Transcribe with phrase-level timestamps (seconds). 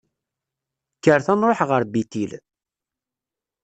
[0.97, 2.31] Kkret ad nṛuḥ ɣer Bitil.